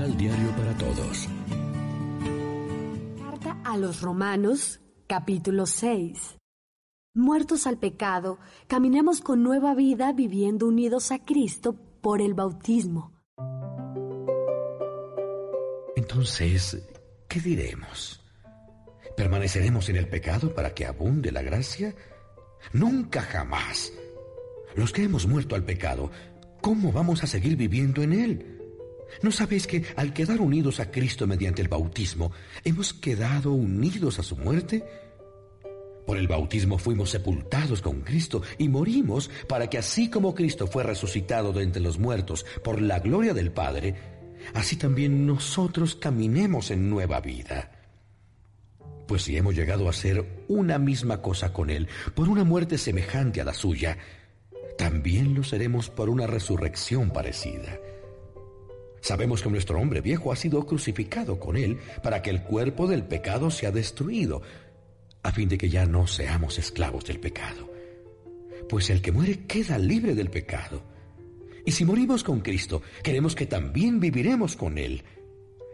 [0.00, 1.28] Misal diario para todos.
[3.18, 6.38] Carta a los Romanos, capítulo 6.
[7.12, 13.12] Muertos al pecado, caminemos con nueva vida viviendo unidos a Cristo por el bautismo.
[15.96, 16.82] Entonces,
[17.28, 18.24] ¿qué diremos?
[19.18, 21.94] ¿Permaneceremos en el pecado para que abunde la gracia?
[22.72, 23.92] Nunca jamás.
[24.74, 26.10] Los que hemos muerto al pecado,
[26.62, 28.59] ¿cómo vamos a seguir viviendo en él?
[29.22, 32.32] ¿No sabéis que al quedar unidos a Cristo mediante el bautismo,
[32.64, 34.84] hemos quedado unidos a su muerte?
[36.06, 40.82] Por el bautismo fuimos sepultados con Cristo y morimos para que así como Cristo fue
[40.82, 43.94] resucitado de entre los muertos por la gloria del Padre,
[44.54, 47.70] así también nosotros caminemos en nueva vida.
[49.06, 53.40] Pues si hemos llegado a ser una misma cosa con Él por una muerte semejante
[53.40, 53.98] a la suya,
[54.78, 57.78] también lo seremos por una resurrección parecida.
[59.00, 63.04] Sabemos que nuestro hombre viejo ha sido crucificado con Él para que el cuerpo del
[63.04, 64.42] pecado sea destruido,
[65.22, 67.70] a fin de que ya no seamos esclavos del pecado.
[68.68, 70.82] Pues el que muere queda libre del pecado.
[71.64, 75.02] Y si morimos con Cristo, queremos que también viviremos con Él.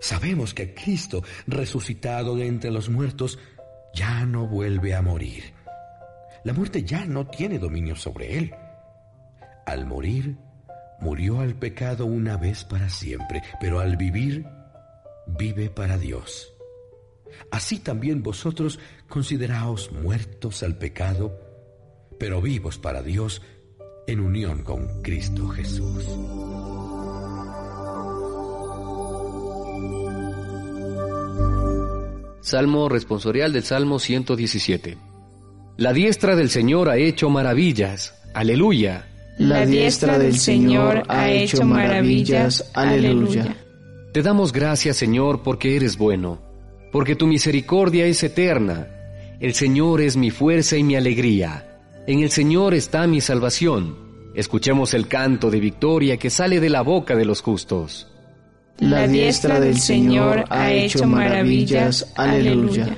[0.00, 3.38] Sabemos que Cristo, resucitado de entre los muertos,
[3.94, 5.52] ya no vuelve a morir.
[6.44, 8.54] La muerte ya no tiene dominio sobre Él.
[9.66, 10.36] Al morir,
[11.00, 14.46] murió al pecado una vez para siempre, pero al vivir,
[15.26, 16.52] vive para Dios.
[17.50, 21.38] Así también vosotros consideraos muertos al pecado,
[22.18, 23.42] pero vivos para Dios
[24.06, 26.04] en unión con Cristo Jesús.
[32.42, 34.98] Salmo responsorial del Salmo 117.
[35.76, 38.14] La diestra del Señor ha hecho maravillas.
[38.34, 39.09] Aleluya.
[39.40, 42.70] La diestra del Señor ha hecho maravillas.
[42.74, 43.56] Aleluya.
[44.12, 46.42] Te damos gracias, Señor, porque eres bueno,
[46.92, 48.86] porque tu misericordia es eterna.
[49.40, 51.80] El Señor es mi fuerza y mi alegría.
[52.06, 53.96] En el Señor está mi salvación.
[54.34, 58.08] Escuchemos el canto de victoria que sale de la boca de los justos.
[58.78, 62.12] La diestra del Señor ha hecho maravillas.
[62.14, 62.94] Aleluya.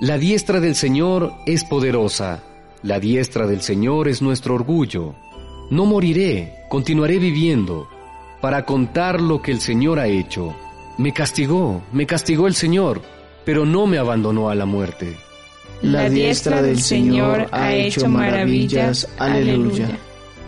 [0.00, 2.44] La diestra del Señor es poderosa.
[2.84, 5.16] La diestra del Señor es nuestro orgullo.
[5.70, 7.88] No moriré, continuaré viviendo
[8.40, 10.54] para contar lo que el Señor ha hecho.
[10.98, 13.02] Me castigó, me castigó el Señor,
[13.44, 15.16] pero no me abandonó a la muerte.
[15.82, 19.08] La diestra del Señor ha hecho maravillas.
[19.18, 19.98] Aleluya.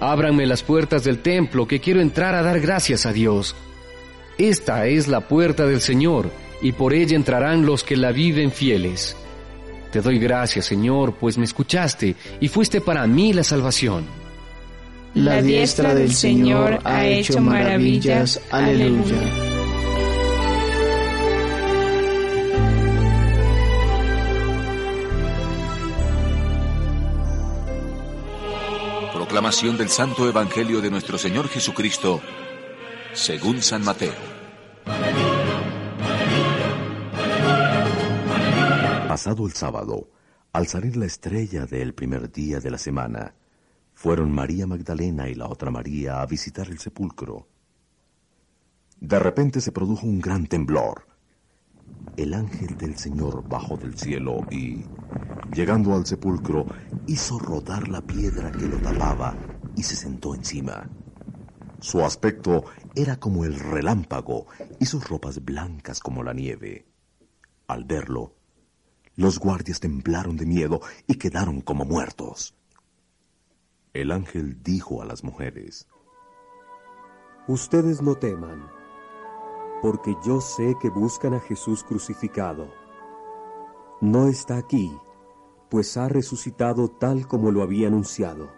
[0.00, 3.54] Ábranme las puertas del templo, que quiero entrar a dar gracias a Dios.
[4.38, 6.30] Esta es la puerta del Señor,
[6.62, 9.16] y por ella entrarán los que la viven fieles.
[9.92, 14.21] Te doy gracias, Señor, pues me escuchaste y fuiste para mí la salvación.
[15.14, 18.40] La diestra del Señor ha hecho maravillas.
[18.50, 19.20] Aleluya.
[29.12, 32.22] Proclamación del Santo Evangelio de nuestro Señor Jesucristo,
[33.12, 34.14] según San Mateo.
[39.08, 40.08] Pasado el sábado,
[40.54, 43.34] al salir la estrella del primer día de la semana,
[43.94, 47.48] fueron María Magdalena y la otra María a visitar el sepulcro.
[49.00, 51.06] De repente se produjo un gran temblor.
[52.16, 54.84] El ángel del Señor bajó del cielo y,
[55.54, 56.66] llegando al sepulcro,
[57.06, 59.36] hizo rodar la piedra que lo tapaba
[59.76, 60.88] y se sentó encima.
[61.80, 62.64] Su aspecto
[62.94, 64.46] era como el relámpago
[64.78, 66.86] y sus ropas blancas como la nieve.
[67.66, 68.36] Al verlo,
[69.16, 72.54] los guardias temblaron de miedo y quedaron como muertos.
[73.94, 75.88] El ángel dijo a las mujeres,
[77.46, 78.70] Ustedes no teman,
[79.82, 82.68] porque yo sé que buscan a Jesús crucificado.
[84.00, 84.90] No está aquí,
[85.68, 88.50] pues ha resucitado tal como lo había anunciado.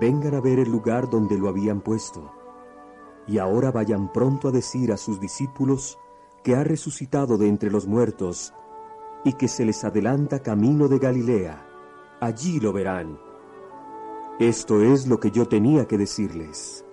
[0.00, 2.32] Vengan a ver el lugar donde lo habían puesto,
[3.26, 5.98] y ahora vayan pronto a decir a sus discípulos
[6.44, 8.54] que ha resucitado de entre los muertos
[9.24, 11.68] y que se les adelanta camino de Galilea
[12.22, 13.31] allí lo verán.
[14.38, 16.84] Esto es lo que yo tenía que decirles.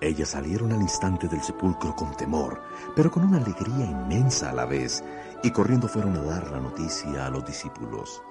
[0.00, 2.60] Ellas salieron al instante del sepulcro con temor,
[2.94, 5.02] pero con una alegría inmensa a la vez,
[5.42, 8.22] y corriendo fueron a dar la noticia a los discípulos.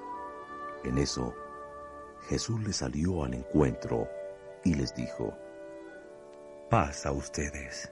[0.84, 1.34] En eso,
[2.28, 4.08] Jesús les salió al encuentro
[4.64, 5.34] y les dijo,
[6.70, 7.92] Paz a ustedes.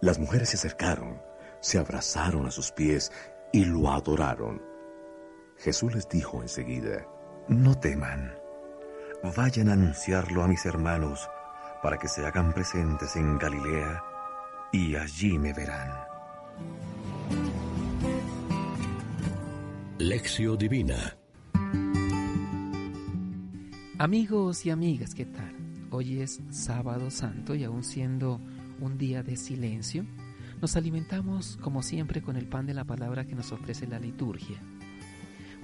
[0.00, 1.20] Las mujeres se acercaron,
[1.60, 3.12] se abrazaron a sus pies
[3.52, 4.62] y lo adoraron.
[5.58, 7.06] Jesús les dijo enseguida,
[7.46, 8.41] No teman,
[9.36, 11.28] vayan a anunciarlo a mis hermanos
[11.82, 14.02] para que se hagan presentes en Galilea
[14.72, 15.90] y allí me verán.
[19.98, 21.16] Lección Divina
[23.98, 25.54] Amigos y amigas, ¿qué tal?
[25.90, 28.40] Hoy es sábado santo y aún siendo
[28.80, 30.04] un día de silencio,
[30.60, 34.58] nos alimentamos como siempre con el pan de la palabra que nos ofrece la liturgia.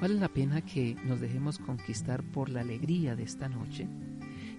[0.01, 3.89] Vale la pena que nos dejemos conquistar por la alegría de esta noche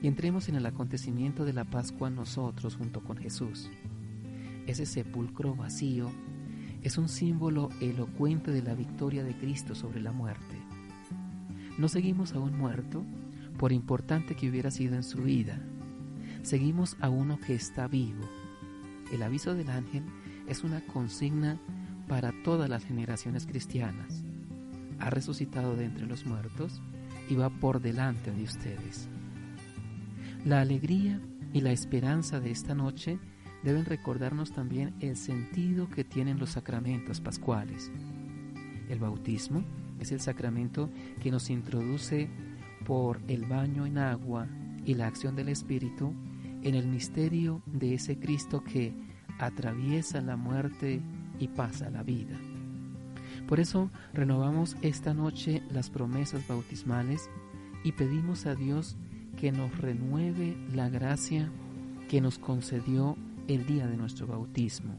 [0.02, 3.70] y entremos en el acontecimiento de la Pascua nosotros junto con Jesús.
[4.68, 6.12] Ese sepulcro vacío
[6.84, 10.58] es un símbolo elocuente de la victoria de Cristo sobre la muerte.
[11.78, 13.06] No seguimos a un muerto,
[13.58, 15.60] por importante que hubiera sido en su vida.
[16.44, 18.24] Seguimos a uno que está vivo.
[19.12, 20.04] El aviso del ángel
[20.48, 21.58] es una consigna
[22.08, 24.24] para todas las generaciones cristianas.
[25.00, 26.82] Ha resucitado de entre los muertos
[27.30, 29.10] y va por delante de ustedes.
[30.46, 31.22] La alegría
[31.54, 33.20] y la esperanza de esta noche
[33.64, 37.92] deben recordarnos también el sentido que tienen los sacramentos pascuales.
[38.90, 39.64] El bautismo
[40.00, 40.90] es el sacramento
[41.22, 42.30] que nos introduce
[42.86, 44.48] por el baño en agua
[44.86, 46.14] y la acción del Espíritu
[46.64, 48.94] en el misterio de ese Cristo que
[49.38, 51.02] atraviesa la muerte
[51.40, 52.38] y pasa la vida.
[53.50, 57.32] Por eso renovamos esta noche las promesas bautismales
[57.84, 58.96] y pedimos a Dios
[59.38, 61.50] que nos renueve la gracia
[62.08, 63.18] que nos concedió
[63.48, 64.94] el día de nuestro bautismo.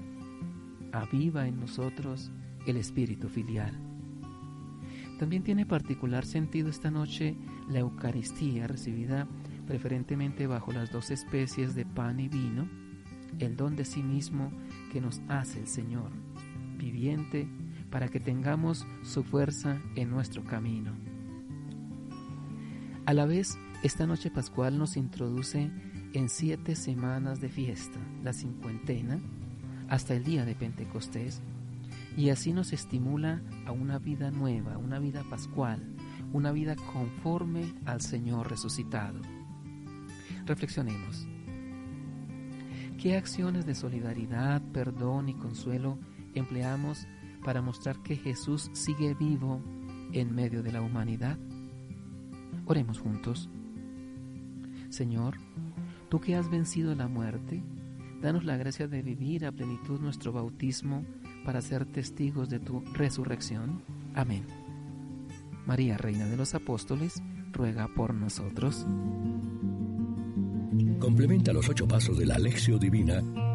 [0.91, 2.33] Aviva en nosotros
[2.67, 3.79] el espíritu filial.
[5.21, 7.37] También tiene particular sentido esta noche
[7.69, 9.29] la Eucaristía recibida
[9.69, 12.69] preferentemente bajo las dos especies de pan y vino,
[13.39, 14.51] el don de sí mismo
[14.93, 16.11] que nos hace el Señor,
[16.77, 17.47] viviente,
[17.91, 20.93] para que tengamos su fuerza en nuestro camino.
[23.07, 25.71] A la vez, esta noche pascual nos introduce
[26.13, 29.19] en siete semanas de fiesta, la cincuentena,
[29.89, 31.43] hasta el día de Pentecostés,
[32.17, 35.83] y así nos estimula a una vida nueva, una vida pascual,
[36.33, 39.21] una vida conforme al Señor resucitado.
[40.47, 41.27] Reflexionemos.
[42.99, 45.99] ¿Qué acciones de solidaridad, perdón y consuelo
[46.35, 47.07] empleamos
[47.45, 49.61] para mostrar que Jesús sigue vivo
[50.13, 51.39] en medio de la humanidad?
[52.67, 53.49] Oremos juntos.
[54.89, 55.37] Señor,
[56.09, 57.63] tú que has vencido la muerte,
[58.21, 61.05] danos la gracia de vivir a plenitud nuestro bautismo
[61.45, 63.83] para ser testigos de tu resurrección.
[64.15, 64.45] Amén.
[65.67, 67.23] María, Reina de los Apóstoles,
[67.53, 68.87] ruega por nosotros.
[70.99, 73.23] Complementa los ocho pasos de la Alexio Divina